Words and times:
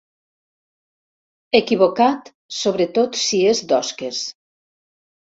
Equivocat, 1.59 2.33
sobretot 2.63 3.23
si 3.29 3.45
és 3.55 3.65
d'osques. 3.71 4.27